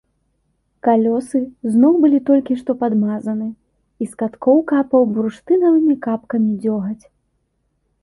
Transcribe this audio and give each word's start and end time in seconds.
Калёсы 0.87 1.41
зноў 1.73 1.93
былі 2.05 2.19
толькі 2.31 2.57
што 2.63 2.71
падмазаны, 2.81 3.47
і 4.03 4.09
з 4.11 4.21
каткоў 4.25 4.57
капаў 4.75 5.01
бурштынавымі 5.15 5.93
капкамі 6.11 6.51
дзёгаць. 6.69 7.01